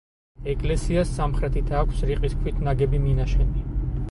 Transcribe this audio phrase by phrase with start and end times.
[0.53, 3.69] ეკლესიას სამხრეთით აქვს რიყის ქვით ნაგები მინაშენი.